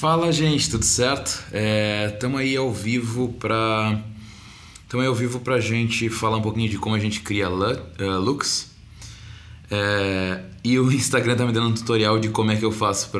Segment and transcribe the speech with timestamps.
[0.00, 1.44] Fala gente, tudo certo?
[2.10, 4.00] Estamos é, aí ao vivo para
[4.82, 8.70] estamos ao vivo pra gente falar um pouquinho de como a gente cria uh, looks.
[9.70, 13.10] É, e o Instagram tá me dando um tutorial de como é que eu faço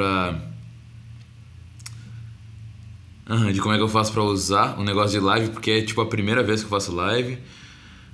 [3.29, 5.83] uhum, de como é que eu faço para usar o negócio de live, porque é
[5.83, 7.37] tipo a primeira vez que eu faço live.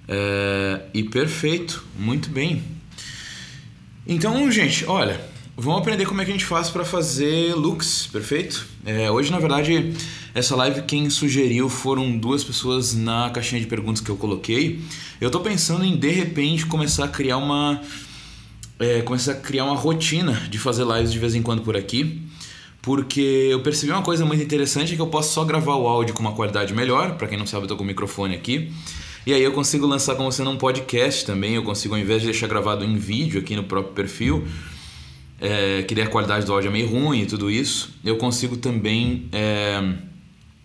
[0.09, 2.65] É, e perfeito, muito bem.
[4.05, 8.67] Então, gente, olha, Vamos aprender como é que a gente faz para fazer looks, perfeito?
[8.85, 9.95] É, hoje, na verdade,
[10.35, 14.83] essa live quem sugeriu foram duas pessoas na caixinha de perguntas que eu coloquei.
[15.19, 17.81] Eu tô pensando em de repente começar a criar uma
[18.79, 22.21] é, começar a criar uma rotina de fazer lives de vez em quando por aqui,
[22.83, 26.21] porque eu percebi uma coisa muito interessante que eu posso só gravar o áudio com
[26.21, 27.17] uma qualidade melhor.
[27.17, 28.71] Para quem não sabe, eu tô com o microfone aqui.
[29.27, 31.55] E aí eu consigo lançar como sendo um podcast também.
[31.55, 34.47] Eu consigo, ao invés de deixar gravado em vídeo aqui no próprio perfil
[35.41, 39.29] é, que a qualidade do áudio é meio ruim e tudo isso, eu consigo também
[39.33, 39.81] é,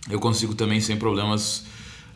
[0.09, 1.65] eu consigo também sem problemas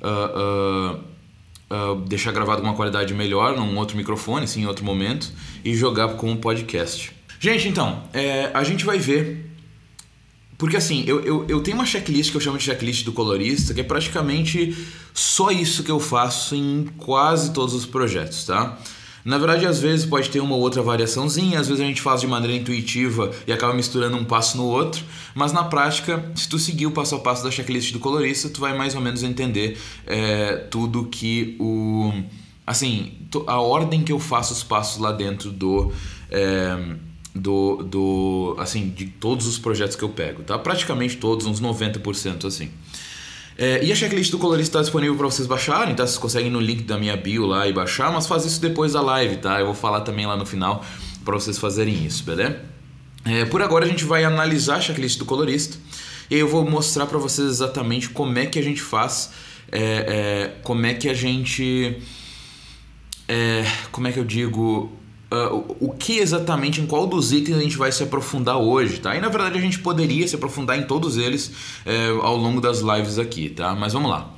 [0.02, 4.84] uh, uh, uh, deixar gravado com uma qualidade melhor num outro microfone, assim, em outro
[4.84, 5.31] momento
[5.64, 7.12] e jogar como podcast.
[7.39, 9.52] Gente, então, é, a gente vai ver
[10.58, 13.73] porque assim, eu, eu, eu tenho uma checklist que eu chamo de checklist do colorista,
[13.73, 14.75] que é praticamente
[15.14, 18.80] só isso que eu faço em quase todos os projetos, tá?
[19.26, 22.22] Na verdade, às vezes pode ter uma ou outra variaçãozinha, às vezes a gente faz
[22.22, 26.59] de maneira intuitiva e acaba misturando um passo no outro, mas na prática, se tu
[26.59, 29.80] seguir o passo a passo da checklist do colorista, tu vai mais ou menos entender
[30.06, 32.14] é, tudo que o.
[32.68, 33.14] Assim,
[33.48, 35.92] a ordem que eu faço os passos lá dentro do.
[36.30, 36.96] É,
[37.34, 40.58] do, do assim de todos os projetos que eu pego, tá?
[40.58, 42.70] Praticamente todos, uns 90% assim.
[43.58, 46.06] É, e a checklist do colorista está disponível para vocês baixarem, tá?
[46.06, 49.02] Vocês conseguem no link da minha bio lá e baixar, mas faz isso depois da
[49.02, 49.59] live, tá?
[49.59, 50.84] Eu vou falar também lá no final
[51.23, 52.59] para vocês fazerem isso, beleza?
[53.23, 55.78] É, por agora a gente vai analisar a checklist do colorista
[56.30, 59.31] e eu vou mostrar para vocês exatamente como é que a gente faz,
[59.72, 61.97] é, é como é que a gente,
[63.28, 64.91] é, como é que eu digo,
[65.51, 69.16] uh, o que exatamente, em qual dos itens a gente vai se aprofundar hoje, tá?
[69.16, 71.47] E na verdade a gente poderia se aprofundar em todos eles
[71.85, 73.75] uh, ao longo das lives aqui, tá?
[73.75, 74.31] Mas vamos lá.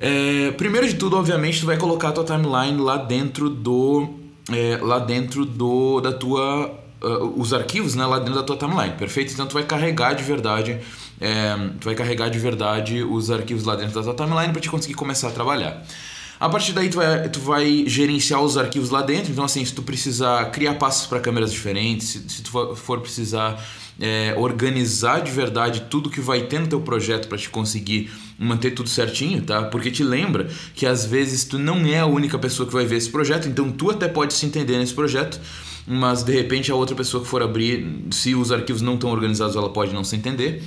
[0.00, 4.08] É, primeiro de tudo, obviamente, tu vai colocar a tua timeline lá dentro do,
[4.50, 8.94] é, lá dentro do da tua uh, os arquivos, né, lá dentro da tua timeline,
[8.94, 9.32] perfeito?
[9.32, 10.78] Então tu vai carregar de verdade,
[11.20, 14.70] é, tu vai carregar de verdade os arquivos lá dentro da tua timeline para te
[14.70, 15.84] conseguir começar a trabalhar.
[16.40, 19.32] A partir daí tu vai, tu vai gerenciar os arquivos lá dentro.
[19.32, 23.62] Então assim, se tu precisar criar passos para câmeras diferentes, se, se, tu for precisar
[24.00, 28.70] é, organizar de verdade tudo que vai ter no teu projeto para te conseguir manter
[28.70, 29.64] tudo certinho, tá?
[29.64, 32.96] Porque te lembra que às vezes tu não é a única pessoa que vai ver
[32.96, 35.40] esse projeto, então tu até pode se entender nesse projeto,
[35.84, 39.56] mas de repente a outra pessoa que for abrir, se os arquivos não estão organizados,
[39.56, 40.62] ela pode não se entender.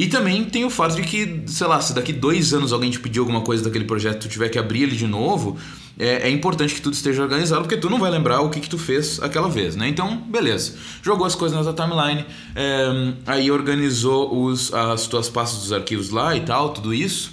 [0.00, 2.98] E também tem o fato de que, sei lá, se daqui dois anos alguém te
[2.98, 5.58] pedir alguma coisa daquele projeto tu tiver que abrir ele de novo,
[5.98, 8.68] é, é, importante que tudo esteja organizado, porque tu não vai lembrar o que, que
[8.70, 9.86] tu fez aquela vez, né?
[9.86, 10.74] Então, beleza.
[11.02, 12.24] Jogou as coisas na tua timeline,
[12.56, 17.32] é, aí organizou os, as tuas pastas dos arquivos lá e tal, tudo isso.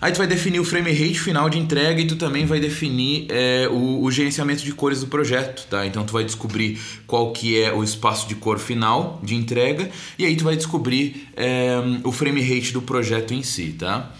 [0.00, 3.26] Aí tu vai definir o frame rate final de entrega e tu também vai definir
[3.30, 5.84] é, o, o, gerenciamento de cores do projeto, tá?
[5.86, 10.24] Então tu vai descobrir qual que é o espaço de cor final de entrega e
[10.24, 14.12] aí tu vai descobrir é, o frame rate do projeto em si, tá?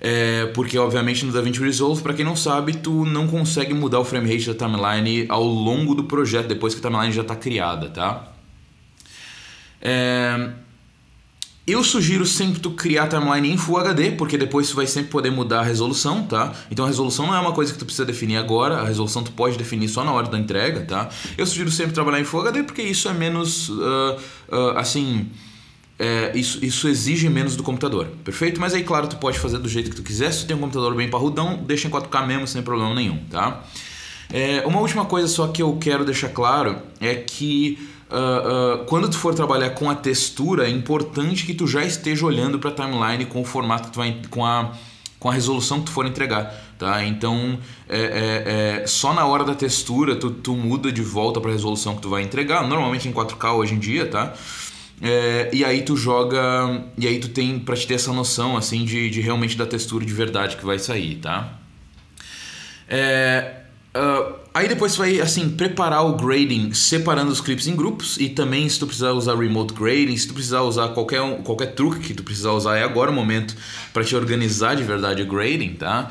[0.00, 4.04] É, porque obviamente no DaVinci Resolve, para quem não sabe, tu não consegue mudar o
[4.04, 7.88] frame rate da timeline ao longo do projeto depois que a timeline já está criada,
[7.88, 8.32] tá?
[9.80, 10.50] É,
[11.66, 15.30] eu sugiro sempre tu criar timeline em Full HD, porque depois tu vai sempre poder
[15.30, 16.52] mudar a resolução, tá?
[16.70, 19.30] Então a resolução não é uma coisa que tu precisa definir agora, a resolução tu
[19.30, 21.08] pode definir só na hora da entrega, tá?
[21.38, 23.72] Eu sugiro sempre trabalhar em Full HD porque isso é menos, uh,
[24.50, 25.30] uh, assim,
[25.98, 28.60] é, isso, isso exige menos do computador, perfeito?
[28.60, 30.60] Mas aí, claro, tu pode fazer do jeito que tu quiser, se tu tem um
[30.60, 33.62] computador bem parrudão, deixa em 4K mesmo, sem problema nenhum, tá?
[34.32, 37.78] É, uma última coisa só que eu quero deixar claro é que
[38.12, 42.58] uh, quando tu for trabalhar com a textura, é importante que tu já esteja olhando
[42.58, 44.72] para a timeline com o formato que tu vai, com a
[45.22, 47.04] com a resolução que tu for entregar, tá?
[47.04, 47.56] Então,
[47.88, 51.52] é, é, é só na hora da textura tu, tu muda de volta para a
[51.52, 54.34] resolução que tu vai entregar, normalmente em 4K hoje em dia, tá?
[55.00, 56.84] É, e aí tu joga.
[56.98, 60.04] E aí tu tem pra te ter essa noção assim de, de realmente da textura
[60.04, 61.58] de verdade que vai sair, tá?
[62.88, 63.61] É,
[63.94, 68.66] Uh, aí depois vai assim preparar o grading separando os clips em grupos e também
[68.66, 72.22] se tu precisar usar remote grading, se tu precisar usar qualquer, qualquer truque que tu
[72.22, 73.54] precisar usar é agora o momento
[73.92, 76.10] para te organizar de verdade o grading, tá?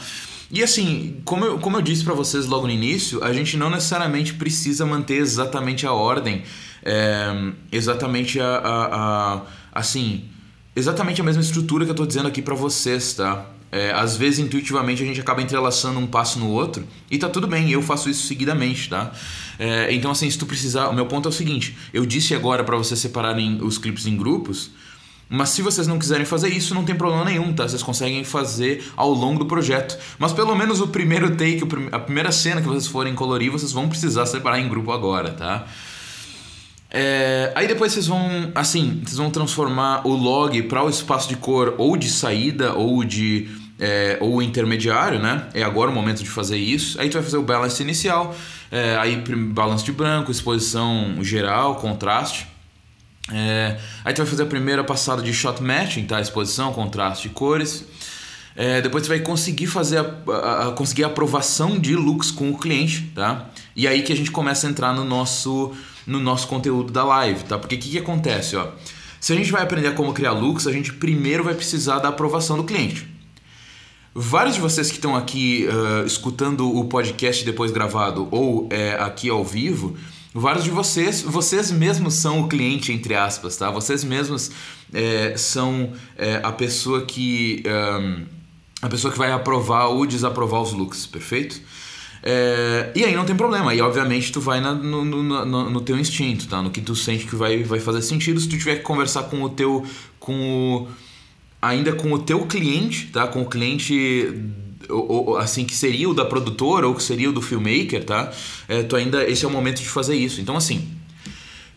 [0.51, 3.69] E assim, como eu, como eu disse para vocês logo no início, a gente não
[3.69, 6.43] necessariamente precisa manter exatamente a ordem,
[6.83, 9.41] é, exatamente a, a, a,
[9.71, 10.25] assim,
[10.75, 13.45] exatamente a mesma estrutura que eu tô dizendo aqui para vocês, tá?
[13.71, 17.47] É, às vezes, intuitivamente, a gente acaba entrelaçando um passo no outro e tá tudo
[17.47, 19.11] bem, eu faço isso seguidamente, tá?
[19.57, 20.89] É, então, assim, se tu precisar.
[20.89, 24.17] O meu ponto é o seguinte: eu disse agora para vocês separarem os clipes em
[24.17, 24.71] grupos,
[25.29, 27.65] mas se vocês não quiserem fazer isso, não tem problema nenhum, tá?
[27.65, 29.97] Vocês conseguem fazer ao longo do projeto.
[30.19, 31.61] Mas pelo menos o primeiro take,
[31.93, 35.65] a primeira cena que vocês forem colorir, vocês vão precisar separar em grupo agora, tá?
[36.93, 41.37] É, aí depois vocês vão, assim, vocês vão transformar o log para o espaço de
[41.37, 43.47] cor ou de saída ou de
[43.81, 45.47] é, ou intermediário, né?
[45.55, 47.01] É agora o momento de fazer isso.
[47.01, 48.35] Aí tu vai fazer o balance inicial,
[48.71, 52.47] é, aí balance de branco, exposição geral, contraste.
[53.33, 56.21] É, aí tu vai fazer a primeira passada de shot matching, tá?
[56.21, 57.83] Exposição, contraste e cores.
[58.55, 62.51] É, depois você vai conseguir fazer a, a, a, conseguir a aprovação de looks com
[62.51, 63.49] o cliente, tá?
[63.75, 65.73] E aí que a gente começa a entrar no nosso
[66.05, 67.57] no nosso conteúdo da live, tá?
[67.57, 68.67] Porque o que, que acontece, ó?
[69.19, 72.57] Se a gente vai aprender como criar looks, a gente primeiro vai precisar da aprovação
[72.57, 73.10] do cliente.
[74.13, 79.29] Vários de vocês que estão aqui uh, escutando o podcast depois gravado ou é, aqui
[79.29, 79.95] ao vivo,
[80.33, 83.71] vários de vocês, vocês mesmos são o cliente, entre aspas, tá?
[83.71, 84.51] Vocês mesmos
[84.93, 87.63] é, são é, a pessoa que.
[87.65, 88.25] Um,
[88.81, 91.61] a pessoa que vai aprovar ou desaprovar os looks, perfeito?
[92.23, 95.81] É, e aí não tem problema, e obviamente tu vai na, no, no, no, no,
[95.81, 96.61] teu instinto, tá?
[96.61, 98.39] No que tu sente que vai, vai fazer sentido.
[98.39, 99.85] Se tu tiver que conversar com o teu.
[100.19, 101.10] com o.
[101.61, 103.27] ainda com o teu cliente, tá?
[103.27, 104.33] Com o cliente
[105.39, 108.31] assim que seria o da produtora ou que seria o do filmmaker, tá?
[108.67, 110.41] É, tu ainda esse é o momento de fazer isso.
[110.41, 110.87] Então assim,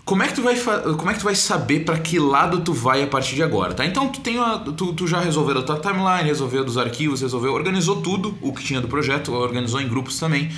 [0.04, 2.72] como é que tu vai, como é que tu vai saber para que lado tu
[2.72, 3.86] vai a partir de agora, tá?
[3.86, 4.36] Então tu, tem
[4.76, 8.62] tu, tu já resolveu a tua timeline, resolveu dos arquivos, resolveu, organizou tudo o que
[8.62, 10.50] tinha do projeto, organizou em grupos também.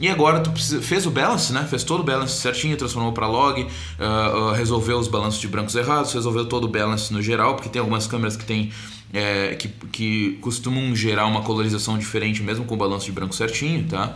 [0.00, 1.66] E agora tu fez o balance, né?
[1.68, 5.74] Fez todo o balance certinho, transformou para log, uh, uh, resolveu os balanços de brancos
[5.74, 8.70] errados, resolveu todo o balance no geral, porque tem algumas câmeras que tem
[9.12, 13.84] é, que, que costumam gerar uma colorização diferente mesmo com o balanço de branco certinho,
[13.88, 14.14] tá?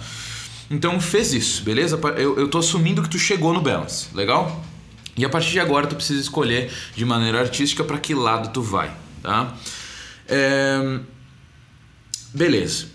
[0.70, 1.98] Então fez isso, beleza?
[2.16, 4.64] Eu, eu tô assumindo que tu chegou no balance, legal?
[5.16, 8.62] E a partir de agora tu precisa escolher de maneira artística para que lado tu
[8.62, 8.90] vai,
[9.22, 9.54] tá?
[10.28, 11.00] É...
[12.32, 12.91] Beleza.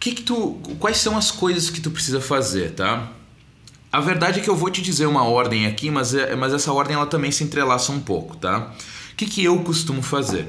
[0.00, 3.12] Que que tu, quais são as coisas que tu precisa fazer, tá?
[3.92, 6.72] A verdade é que eu vou te dizer uma ordem aqui, mas, é, mas essa
[6.72, 8.72] ordem ela também se entrelaça um pouco, tá?
[9.12, 10.48] O que, que eu costumo fazer?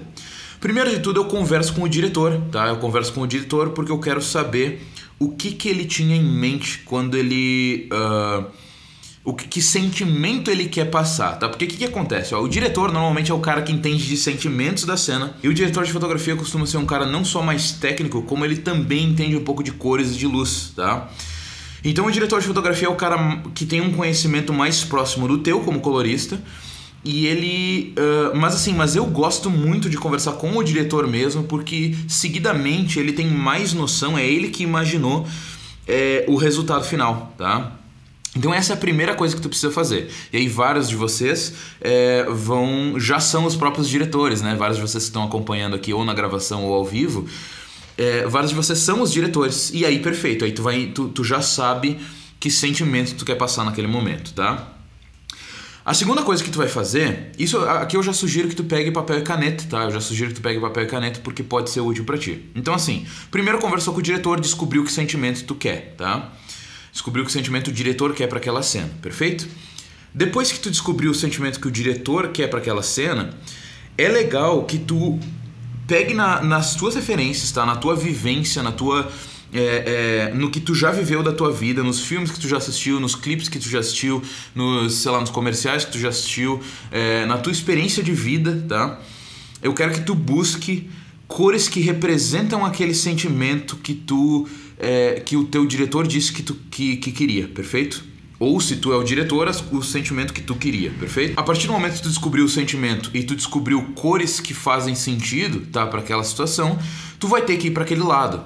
[0.60, 2.68] Primeiro de tudo, eu converso com o diretor, tá?
[2.68, 4.88] Eu converso com o diretor porque eu quero saber
[5.18, 7.90] o que, que ele tinha em mente quando ele.
[7.92, 8.46] Uh,
[9.24, 11.48] o que, que, sentimento ele quer passar, tá?
[11.48, 12.34] Porque o que, que, acontece?
[12.34, 15.54] Ó, o diretor normalmente é o cara que entende de sentimentos da cena e o
[15.54, 19.36] diretor de fotografia costuma ser um cara não só mais técnico, como ele também entende
[19.36, 21.10] um pouco de cores e de luz, tá?
[21.84, 25.38] Então o diretor de fotografia é o cara que tem um conhecimento mais próximo do
[25.38, 26.42] teu como colorista
[27.04, 27.96] e ele.
[27.98, 33.00] Uh, mas assim, mas eu gosto muito de conversar com o diretor mesmo, porque seguidamente
[33.00, 35.28] ele tem mais noção, é ele que imaginou
[35.88, 37.81] é, o resultado final, tá?
[38.36, 40.10] Então essa é a primeira coisa que tu precisa fazer.
[40.32, 44.56] E aí vários de vocês é, vão já são os próprios diretores, né?
[44.56, 47.28] Vários de vocês que estão acompanhando aqui ou na gravação ou ao vivo,
[47.98, 49.72] é, vários de vocês são os diretores.
[49.74, 52.00] E aí perfeito, aí tu vai, tu, tu já sabe
[52.40, 54.76] que sentimento tu quer passar naquele momento, tá?
[55.84, 58.92] A segunda coisa que tu vai fazer, isso aqui eu já sugiro que tu pegue
[58.92, 59.84] papel e caneta, tá?
[59.84, 62.50] Eu já sugiro que tu pegue papel e caneta porque pode ser útil para ti.
[62.56, 66.32] Então assim, primeiro conversou com o diretor, descobriu que sentimento tu quer, tá?
[66.92, 69.48] Descobriu que sentimento o diretor quer para aquela cena, perfeito?
[70.14, 73.34] Depois que tu descobriu o sentimento que o diretor quer para aquela cena,
[73.98, 75.20] é legal que tu
[75.88, 77.66] pegue na, nas tuas referências, tá?
[77.66, 79.10] Na tua vivência, na tua
[79.54, 82.58] é, é, no que tu já viveu da tua vida, nos filmes que tu já
[82.58, 84.22] assistiu, nos clipes que tu já assistiu,
[84.56, 88.64] nos, sei lá, nos comerciais que tu já assistiu, é, na tua experiência de vida,
[88.68, 89.00] tá?
[89.62, 90.90] Eu quero que tu busque
[91.28, 94.48] cores que representam aquele sentimento que tu
[94.82, 98.04] é, que o teu diretor disse que tu que, que queria, perfeito?
[98.40, 101.40] Ou se tu é o diretor, o sentimento que tu queria, perfeito?
[101.40, 104.96] A partir do momento que tu descobriu o sentimento e tu descobriu cores que fazem
[104.96, 106.80] sentido, tá, para aquela situação,
[107.20, 108.44] tu vai ter que ir para aquele lado.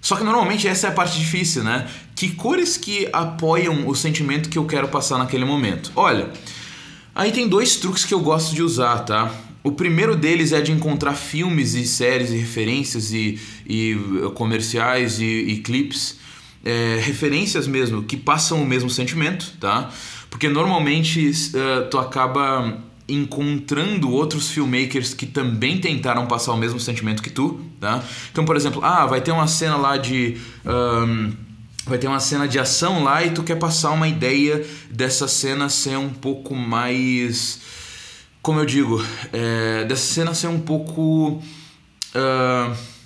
[0.00, 1.88] Só que normalmente essa é a parte difícil, né?
[2.16, 5.92] Que cores que apoiam o sentimento que eu quero passar naquele momento?
[5.94, 6.30] Olha,
[7.14, 9.32] aí tem dois truques que eu gosto de usar, tá?
[9.62, 13.38] O primeiro deles é de encontrar filmes e séries e referências e,
[13.68, 16.18] e uh, comerciais e, e clipes,
[16.64, 19.90] é, referências mesmo, que passam o mesmo sentimento, tá?
[20.30, 27.22] Porque normalmente uh, tu acaba encontrando outros filmmakers que também tentaram passar o mesmo sentimento
[27.22, 28.04] que tu, tá?
[28.30, 30.36] Então, por exemplo, ah, vai ter uma cena lá de.
[30.66, 31.32] Um,
[31.86, 35.70] vai ter uma cena de ação lá e tu quer passar uma ideia dessa cena
[35.70, 37.60] ser um pouco mais.
[38.42, 41.42] Como eu digo, é, dessa cena ser um pouco.
[42.14, 42.97] Uh,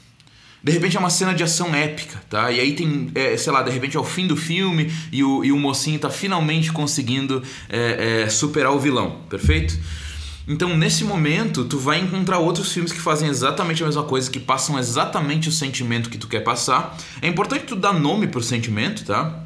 [0.62, 2.52] de repente é uma cena de ação épica, tá?
[2.52, 5.44] E aí tem, é, sei lá, de repente é o fim do filme e o,
[5.44, 9.76] e o mocinho tá finalmente conseguindo é, é, superar o vilão, perfeito?
[10.46, 14.40] Então, nesse momento, tu vai encontrar outros filmes que fazem exatamente a mesma coisa, que
[14.40, 16.96] passam exatamente o sentimento que tu quer passar.
[17.20, 19.44] É importante tu dar nome pro sentimento, tá?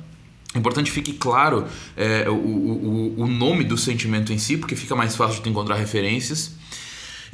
[0.55, 4.75] É importante que fique claro é, o, o, o nome do sentimento em si, porque
[4.75, 6.53] fica mais fácil de encontrar referências.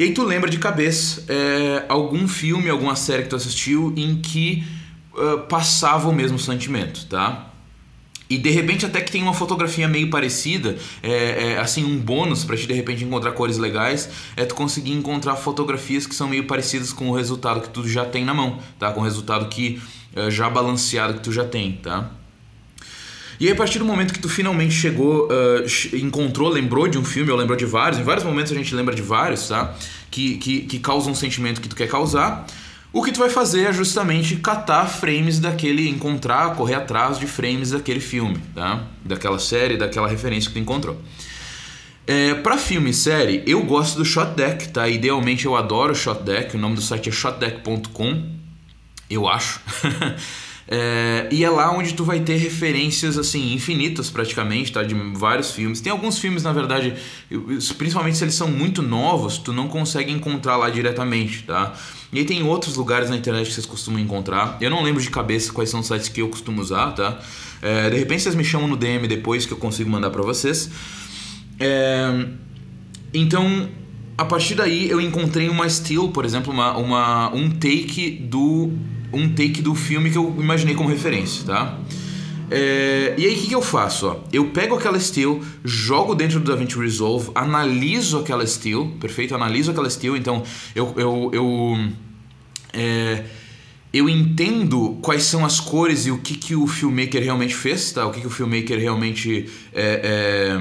[0.03, 4.17] E aí tu lembra de cabeça é, algum filme, alguma série que tu assistiu em
[4.17, 4.65] que
[5.15, 7.53] uh, passava o mesmo sentimento, tá?
[8.29, 12.43] E de repente até que tem uma fotografia meio parecida, é, é assim, um bônus
[12.43, 16.49] para te de repente encontrar cores legais, é tu conseguir encontrar fotografias que são meio
[16.49, 18.91] parecidas com o resultado que tu já tem na mão, tá?
[18.91, 19.81] Com o resultado que
[20.17, 22.11] é, já balanceado que tu já tem, tá?
[23.41, 27.05] E aí, a partir do momento que tu finalmente chegou, uh, encontrou, lembrou de um
[27.05, 29.75] filme, ou lembrou de vários, em vários momentos a gente lembra de vários, tá?
[30.11, 32.47] Que, que, que causam um sentimento que tu quer causar.
[32.93, 37.71] O que tu vai fazer é justamente catar frames daquele, encontrar, correr atrás de frames
[37.71, 38.85] daquele filme, tá?
[39.03, 41.01] Daquela série, daquela referência que tu encontrou.
[42.07, 44.89] É, para filme e série, eu gosto do Shot Deck, tá?
[44.89, 48.31] Idealmente eu adoro o Shot Deck, o nome do site é shotdeck.com,
[49.09, 49.61] eu acho.
[50.69, 54.83] É, e é lá onde tu vai ter referências assim infinitas praticamente, tá?
[54.83, 55.81] De vários filmes.
[55.81, 56.95] Tem alguns filmes, na verdade,
[57.77, 61.75] principalmente se eles são muito novos, tu não consegue encontrar lá diretamente, tá?
[62.13, 64.59] E aí tem outros lugares na internet que vocês costumam encontrar.
[64.61, 67.19] Eu não lembro de cabeça quais são os sites que eu costumo usar, tá?
[67.61, 70.71] É, de repente vocês me chamam no DM depois que eu consigo mandar para vocês.
[71.59, 72.27] É,
[73.15, 73.69] então,
[74.17, 78.73] a partir daí eu encontrei uma still, por exemplo, uma, uma, um take do
[79.13, 81.79] um take do filme que eu imaginei como referência, tá?
[82.51, 84.07] É, e aí o que, que, eu faço?
[84.09, 84.17] Ó?
[84.31, 89.35] Eu pego aquela still, jogo dentro do DaVinci Resolve, analiso aquela still, perfeito?
[89.35, 90.43] Analiso aquela still, então
[90.75, 91.89] eu, eu, eu,
[92.75, 93.25] é,
[93.91, 98.07] eu entendo quais são as cores e o que, que o filmmaker realmente fez, tá?
[98.07, 100.59] O que, que o filmmaker realmente é,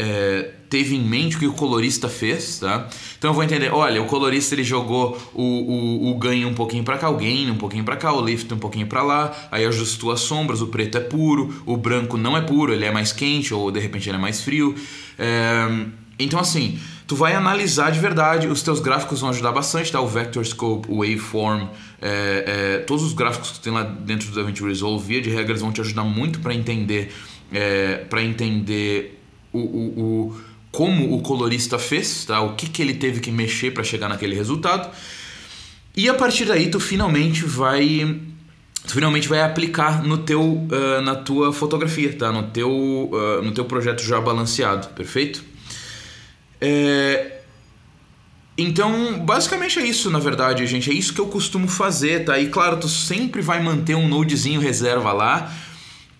[0.00, 2.88] é, teve em mente, o que o colorista fez, tá?
[3.18, 6.82] Então eu vou entender, olha, o colorista ele jogou o, o, o ganho um pouquinho
[6.82, 9.66] para cá, o gain um pouquinho para cá, o lift um pouquinho para lá, aí
[9.66, 13.12] ajustou as sombras, o preto é puro, o branco não é puro, ele é mais
[13.12, 14.74] quente ou de repente ele é mais frio.
[15.18, 15.86] É...
[16.18, 20.00] Então assim, tu vai analisar de verdade, os teus gráficos vão ajudar bastante, tá?
[20.00, 21.66] O Vector Scope, o Waveform,
[22.00, 25.52] é, é, todos os gráficos que tem lá dentro do DaVinci Resolve, via de regra,
[25.52, 27.12] eles vão te ajudar muito para entender,
[27.52, 29.19] é, para entender
[29.52, 30.40] o, o, o
[30.70, 32.40] como o colorista fez, tá?
[32.40, 34.90] O que, que ele teve que mexer para chegar naquele resultado.
[35.96, 38.20] E a partir daí tu finalmente vai
[38.86, 42.30] tu finalmente vai aplicar no teu uh, na tua fotografia, tá?
[42.30, 45.44] No teu uh, no teu projeto já balanceado, perfeito?
[46.60, 47.38] É...
[48.56, 50.90] Então, basicamente é isso, na verdade, gente.
[50.90, 52.38] É isso que eu costumo fazer, tá?
[52.38, 55.50] E claro, tu sempre vai manter um nodezinho reserva lá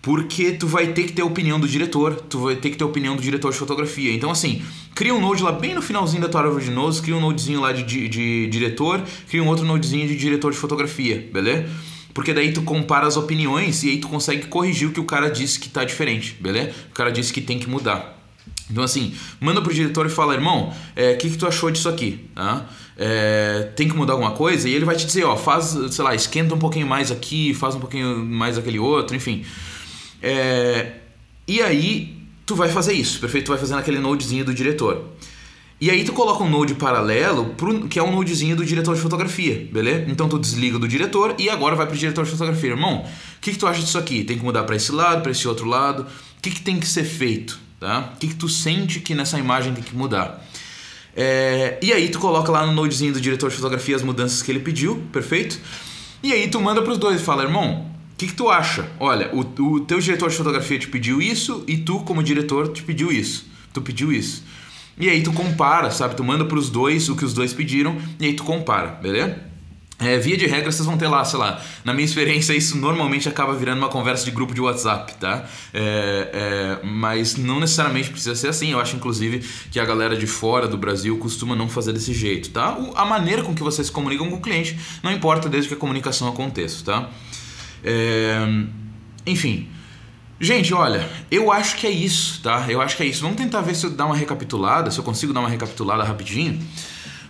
[0.01, 2.83] porque tu vai ter que ter a opinião do diretor, tu vai ter que ter
[2.83, 4.11] a opinião do diretor de fotografia.
[4.11, 4.61] Então, assim,
[4.95, 7.61] cria um node lá bem no finalzinho da tua árvore de nose, cria um nodezinho
[7.61, 11.69] lá de, de, de diretor, cria um outro nodezinho de diretor de fotografia, beleza?
[12.13, 15.29] Porque daí tu compara as opiniões e aí tu consegue corrigir o que o cara
[15.29, 16.71] disse que tá diferente, beleza?
[16.89, 18.19] O cara disse que tem que mudar.
[18.69, 21.89] Então, assim, manda pro diretor e fala, irmão, o é, que, que tu achou disso
[21.89, 22.25] aqui?
[22.33, 22.65] Tá?
[22.97, 24.67] É, tem que mudar alguma coisa?
[24.67, 27.75] E ele vai te dizer, ó, faz, sei lá, esquenta um pouquinho mais aqui, faz
[27.75, 29.43] um pouquinho mais aquele outro, enfim.
[30.21, 30.93] É,
[31.47, 33.45] e aí tu vai fazer isso, perfeito?
[33.45, 35.05] Tu vai fazer naquele nodezinho do diretor.
[35.79, 39.01] E aí tu coloca um node paralelo, pro, que é um nodezinho do diretor de
[39.01, 40.05] fotografia, beleza?
[40.11, 42.69] Então tu desliga do diretor e agora vai pro diretor de fotografia.
[42.69, 44.23] Irmão, o que, que tu acha disso aqui?
[44.23, 46.03] Tem que mudar para esse lado, para esse outro lado?
[46.03, 47.59] O que, que tem que ser feito?
[47.79, 48.11] Tá?
[48.13, 50.47] O que, que tu sente que nessa imagem tem que mudar?
[51.15, 54.51] É, e aí tu coloca lá no nodezinho do diretor de fotografia as mudanças que
[54.51, 55.59] ele pediu, perfeito?
[56.21, 57.90] E aí tu manda pros dois e fala, irmão,
[58.21, 58.87] que, que tu acha?
[58.99, 62.83] Olha, o, o teu diretor de fotografia te pediu isso e tu, como diretor, te
[62.83, 63.47] pediu isso.
[63.73, 64.43] Tu pediu isso.
[64.95, 66.15] E aí tu compara, sabe?
[66.15, 69.49] Tu manda pros dois o que os dois pediram e aí tu compara, beleza?
[69.97, 73.29] É, via de regra, vocês vão ter lá, sei lá, na minha experiência, isso normalmente
[73.29, 75.45] acaba virando uma conversa de grupo de WhatsApp, tá?
[75.73, 78.71] É, é, mas não necessariamente precisa ser assim.
[78.71, 82.49] Eu acho, inclusive, que a galera de fora do Brasil costuma não fazer desse jeito,
[82.49, 82.77] tá?
[82.95, 85.77] A maneira com que vocês se comunicam com o cliente não importa desde que a
[85.77, 87.09] comunicação aconteça, tá?
[87.83, 88.37] É,
[89.25, 89.67] enfim.
[90.39, 92.65] Gente, olha, eu acho que é isso, tá?
[92.67, 93.21] Eu acho que é isso.
[93.21, 96.59] Vamos tentar ver se eu dar uma recapitulada, se eu consigo dar uma recapitulada rapidinho.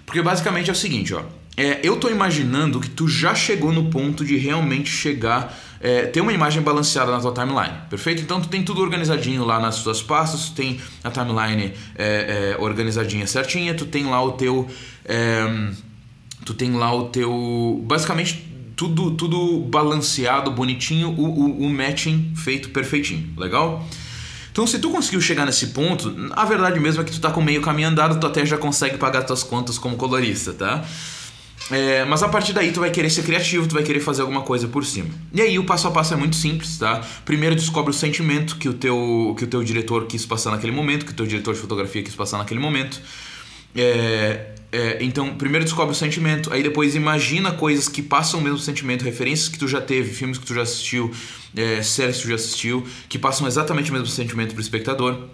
[0.05, 1.21] Porque basicamente é o seguinte, ó.
[1.57, 6.21] É, eu tô imaginando que tu já chegou no ponto de realmente chegar, é, ter
[6.21, 8.21] uma imagem balanceada na tua timeline, perfeito?
[8.21, 12.61] Então tu tem tudo organizadinho lá nas tuas pastas, tu tem a timeline é, é
[12.61, 14.69] organizadinha certinha, tu tem lá o teu,
[15.03, 15.71] é,
[16.45, 18.50] tu tem lá o teu, basicamente
[18.81, 23.87] tudo, tudo balanceado, bonitinho, o, o, o matching feito perfeitinho, legal?
[24.51, 27.41] Então, se tu conseguiu chegar nesse ponto, a verdade mesmo é que tu tá com
[27.41, 30.83] meio caminho andado, tu até já consegue pagar tuas contas como colorista, tá?
[31.69, 34.41] É, mas a partir daí tu vai querer ser criativo, tu vai querer fazer alguma
[34.41, 35.09] coisa por cima.
[35.31, 37.01] E aí o passo a passo é muito simples, tá?
[37.23, 41.05] Primeiro descobre o sentimento que o teu, que o teu diretor quis passar naquele momento,
[41.05, 42.99] que o teu diretor de fotografia quis passar naquele momento.
[43.75, 48.57] É, é, então, primeiro descobre o sentimento, aí depois imagina coisas que passam o mesmo
[48.57, 51.11] sentimento, referências que tu já teve, filmes que tu já assistiu,
[51.55, 55.27] é, séries que tu já assistiu, que passam exatamente o mesmo sentimento pro espectador.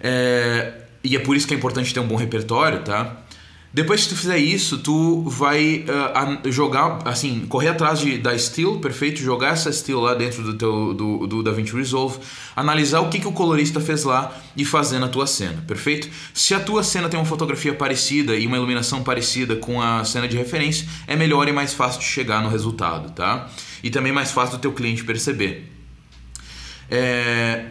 [0.00, 3.24] É, e é por isso que é importante ter um bom repertório, tá?
[3.70, 8.78] Depois que tu fizer isso, tu vai uh, jogar, assim, correr atrás de, da Steel,
[8.80, 9.20] perfeito?
[9.20, 12.18] Jogar essa Steel lá dentro do teu do, do DaVinci Resolve,
[12.56, 16.08] analisar o que, que o colorista fez lá e fazer na tua cena, perfeito?
[16.32, 20.26] Se a tua cena tem uma fotografia parecida e uma iluminação parecida com a cena
[20.26, 23.50] de referência, é melhor e mais fácil de chegar no resultado, tá?
[23.82, 25.70] E também mais fácil do teu cliente perceber.
[26.90, 27.66] É...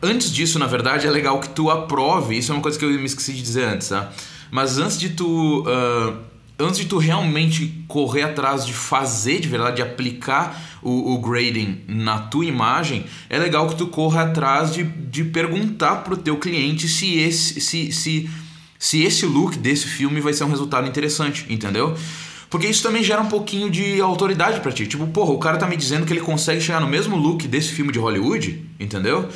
[0.00, 2.90] Antes disso, na verdade, é legal que tu aprove, isso é uma coisa que eu
[2.90, 4.12] me esqueci de dizer antes, tá?
[4.52, 5.62] Mas antes de tu.
[5.62, 6.14] Uh,
[6.58, 11.80] antes de tu realmente correr atrás de fazer de verdade, de aplicar o, o, grading
[11.88, 16.86] na tua imagem, é legal que tu corra atrás de, de perguntar pro teu cliente
[16.86, 18.30] se esse, se, se,
[18.78, 21.96] se esse look desse filme vai ser um resultado interessante, entendeu?
[22.50, 24.86] Porque isso também gera um pouquinho de autoridade para ti.
[24.86, 27.70] Tipo, porra, o cara tá me dizendo que ele consegue chegar no mesmo look desse
[27.70, 29.26] filme de Hollywood, entendeu?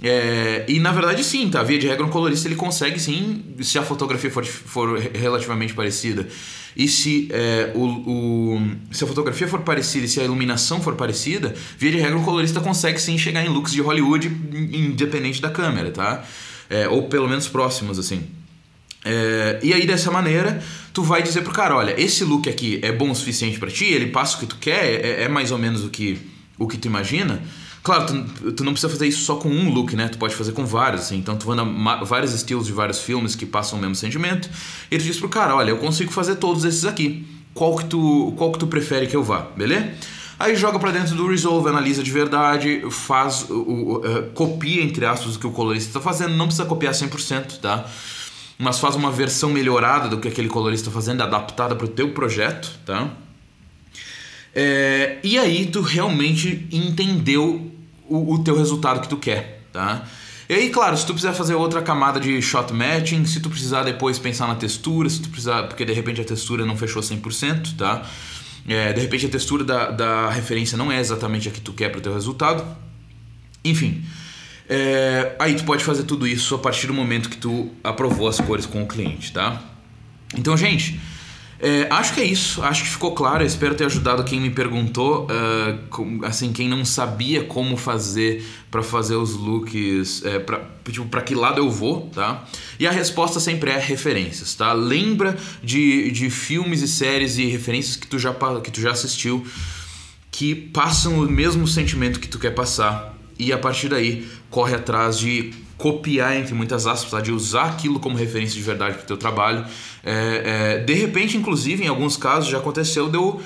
[0.00, 1.62] É, e na verdade sim, tá?
[1.62, 6.28] Via de regra um colorista ele consegue sim, se a fotografia for, for relativamente parecida.
[6.76, 10.94] E se, é, o, o, se a fotografia for parecida e se a iluminação for
[10.94, 15.50] parecida, via de regra um colorista consegue sim chegar em looks de Hollywood independente da
[15.50, 16.24] câmera, tá?
[16.70, 18.22] É, ou pelo menos próximos, assim.
[19.04, 20.62] É, e aí dessa maneira
[20.92, 23.86] tu vai dizer pro cara, olha, esse look aqui é bom o suficiente para ti,
[23.86, 26.20] ele passa o que tu quer, é, é mais ou menos o que,
[26.58, 27.40] o que tu imagina.
[27.82, 30.08] Claro, tu, tu, não precisa fazer isso só com um look, né?
[30.08, 31.16] Tu pode fazer com vários, assim.
[31.16, 34.50] Então tu manda vários estilos de vários filmes que passam o mesmo sentimento.
[34.90, 37.26] E tu diz pro cara, olha, eu consigo fazer todos esses aqui.
[37.54, 39.92] Qual que tu, qual que tu prefere que eu vá, beleza?
[40.38, 45.04] Aí joga para dentro do Resolve, analisa de verdade, faz o, o uh, copia entre
[45.04, 47.84] aspas o que o colorista está fazendo, não precisa copiar 100%, tá?
[48.56, 52.10] Mas faz uma versão melhorada do que aquele colorista está fazendo, adaptada para o teu
[52.10, 53.10] projeto, tá?
[54.54, 57.70] É, e aí tu realmente entendeu
[58.08, 60.06] o, o teu resultado que tu quer, tá?
[60.48, 63.82] E aí, claro, se tu precisar fazer outra camada de shot matching, se tu precisar
[63.82, 67.76] depois pensar na textura, se tu precisar, porque de repente a textura não fechou 100%,
[67.76, 68.02] tá?
[68.66, 71.90] É, de repente a textura da, da referência não é exatamente a que tu quer
[71.90, 72.64] para o teu resultado.
[73.62, 74.02] Enfim,
[74.68, 78.40] é, aí tu pode fazer tudo isso a partir do momento que tu aprovou as
[78.40, 79.62] cores com o cliente, tá?
[80.34, 80.98] Então, gente,
[81.60, 83.44] é, acho que é isso, acho que ficou claro.
[83.44, 89.16] espero ter ajudado quem me perguntou, uh, assim, quem não sabia como fazer para fazer
[89.16, 90.38] os looks, é,
[90.90, 92.44] tipo, pra que lado eu vou, tá?
[92.78, 94.72] E a resposta sempre é referências, tá?
[94.72, 99.44] Lembra de, de filmes e séries e referências que tu já, que tu já assistiu
[100.30, 105.18] que passam o mesmo sentimento que tu quer passar e a partir daí corre atrás
[105.18, 107.20] de copiar, entre muitas aspas, tá?
[107.20, 109.64] de usar aquilo como referência de verdade para o teu trabalho.
[110.04, 113.40] É, é, de repente, inclusive, em alguns casos já aconteceu de eu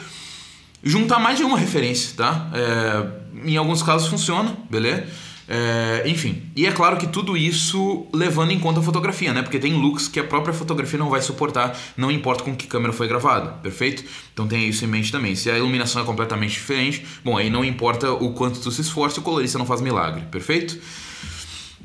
[0.83, 2.51] juntar mais de uma referência, tá?
[2.53, 5.07] É, em alguns casos funciona, beleza?
[5.49, 9.42] É, enfim, e é claro que tudo isso levando em conta a fotografia, né?
[9.42, 12.92] Porque tem looks que a própria fotografia não vai suportar, não importa com que câmera
[12.92, 14.05] foi gravada, perfeito?
[14.33, 15.35] Então tenha isso em mente também.
[15.35, 19.18] Se a iluminação é completamente diferente, bom, aí não importa o quanto tu se esforce,
[19.18, 20.79] o colorista não faz milagre, perfeito?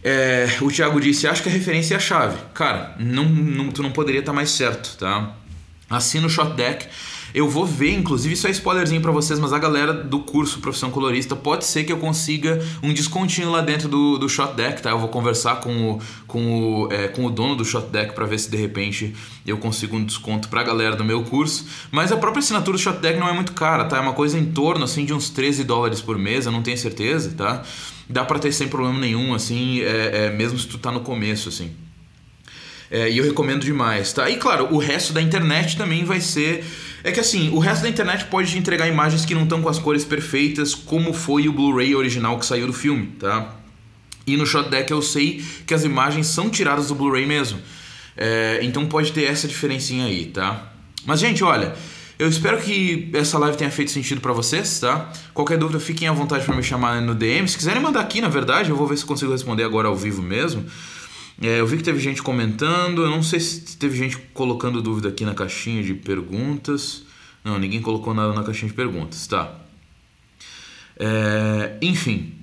[0.04, 2.38] É, o Thiago disse: Acho que a referência é a chave.
[2.54, 5.36] Cara, não, não, tu não poderia estar mais certo, tá?
[5.90, 6.88] Assina o Shot Deck.
[7.34, 10.90] Eu vou ver, inclusive, isso é spoilerzinho para vocês, mas a galera do curso Profissão
[10.90, 14.92] Colorista pode ser que eu consiga um descontinho lá dentro do, do Shot Deck, tá?
[14.92, 18.26] Eu vou conversar com o, com o, é, com o dono do Shot Deck para
[18.26, 19.14] ver se de repente
[19.46, 21.66] eu consigo um desconto pra galera do meu curso.
[21.92, 23.98] Mas a própria assinatura do Shot Deck não é muito cara, tá?
[23.98, 26.78] É uma coisa em torno assim de uns 13 dólares por mês, eu não tenho
[26.78, 27.62] certeza, tá?
[28.10, 31.50] Dá pra ter sem problema nenhum, assim, é, é mesmo se tu tá no começo,
[31.50, 31.72] assim.
[32.90, 34.30] É, e eu recomendo demais, tá?
[34.30, 36.64] E claro, o resto da internet também vai ser.
[37.04, 39.70] É que assim, o resto da internet pode te entregar imagens que não estão com
[39.70, 43.56] as cores perfeitas, como foi o Blu-ray original que saiu do filme, tá?
[44.26, 47.60] E no Shot Deck eu sei que as imagens são tiradas do Blu-ray mesmo.
[48.16, 50.72] É, então pode ter essa diferencinha aí, tá?
[51.06, 51.76] Mas, gente, olha.
[52.20, 55.12] Eu espero que essa live tenha feito sentido para vocês, tá?
[55.36, 57.48] Qualquer dúvida, fiquem à vontade para me chamar no DM.
[57.48, 60.24] Se quiserem mandar aqui, na verdade, eu vou ver se consigo responder agora ao vivo
[60.24, 60.66] mesmo.
[61.40, 65.10] É, eu vi que teve gente comentando, eu não sei se teve gente colocando dúvida
[65.10, 67.04] aqui na caixinha de perguntas.
[67.44, 69.54] Não, ninguém colocou nada na caixinha de perguntas, tá?
[71.00, 72.34] É, enfim,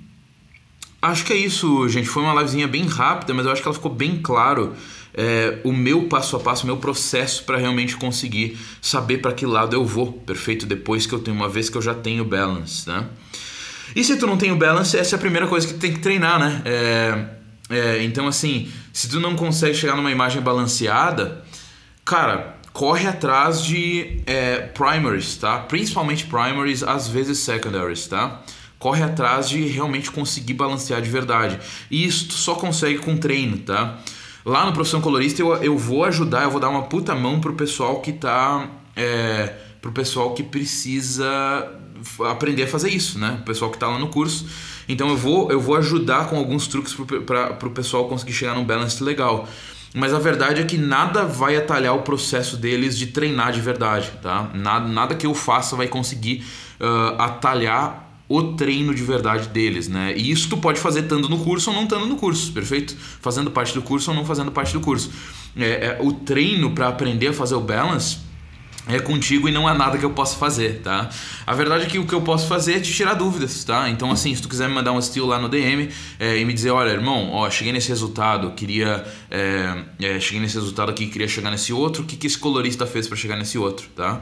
[1.02, 2.08] acho que é isso, gente.
[2.08, 4.72] Foi uma livezinha bem rápida, mas eu acho que ela ficou bem claro
[5.14, 9.46] é, o meu passo a passo, o meu processo para realmente conseguir saber para que
[9.46, 10.66] lado eu vou, perfeito?
[10.66, 13.06] Depois que eu tenho, uma vez que eu já tenho balance, né?
[13.94, 15.92] E se tu não tem o balance, essa é a primeira coisa que tu tem
[15.92, 16.62] que treinar, né?
[16.64, 17.24] É,
[17.70, 21.44] é, então, assim, se tu não consegue chegar numa imagem balanceada,
[22.04, 25.58] cara, corre atrás de é, primaries, tá?
[25.60, 28.42] Principalmente primaries, às vezes secondaries, tá?
[28.80, 31.58] Corre atrás de realmente conseguir balancear de verdade.
[31.88, 34.00] E isso tu só consegue com treino, tá?
[34.44, 37.54] Lá no Profissão Colorista eu, eu vou ajudar, eu vou dar uma puta mão pro
[37.54, 38.68] pessoal que tá.
[38.94, 41.26] É, pro pessoal que precisa
[42.30, 43.38] aprender a fazer isso, né?
[43.40, 44.46] O pessoal que tá lá no curso.
[44.88, 46.94] Então eu vou, eu vou ajudar com alguns truques
[47.26, 49.48] para o pessoal conseguir chegar num balance legal.
[49.94, 54.10] Mas a verdade é que nada vai atalhar o processo deles de treinar de verdade,
[54.20, 54.50] tá?
[54.52, 56.44] Nada, nada que eu faça vai conseguir
[56.80, 60.14] uh, atalhar o treino de verdade deles, né?
[60.16, 62.96] E isso tu pode fazer estando no curso ou não estando no curso, perfeito?
[63.20, 65.10] Fazendo parte do curso ou não fazendo parte do curso.
[65.56, 68.24] É, é o treino para aprender a fazer o balance
[68.86, 71.08] é contigo e não há nada que eu possa fazer, tá?
[71.46, 73.88] A verdade é que o que eu posso fazer é te tirar dúvidas, tá?
[73.88, 76.52] Então, assim, se tu quiser me mandar um estilo lá no DM é, e me
[76.52, 79.04] dizer, olha, irmão, ó, cheguei nesse resultado, queria.
[79.30, 82.86] É, é, cheguei nesse resultado aqui, queria chegar nesse outro, o que, que esse colorista
[82.86, 84.20] fez para chegar nesse outro, tá?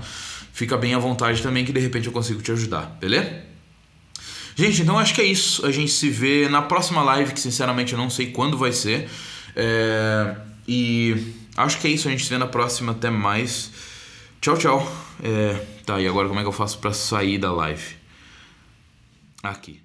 [0.52, 3.51] Fica bem à vontade também que de repente eu consigo te ajudar, beleza?
[4.54, 5.64] Gente, então acho que é isso.
[5.64, 9.08] A gente se vê na próxima live, que sinceramente eu não sei quando vai ser.
[9.56, 10.36] É,
[10.66, 12.08] e acho que é isso.
[12.08, 12.92] A gente se vê na próxima.
[12.92, 13.70] Até mais.
[14.40, 14.96] Tchau, tchau.
[15.22, 17.96] É, tá, e agora como é que eu faço para sair da live?
[19.42, 19.81] Aqui.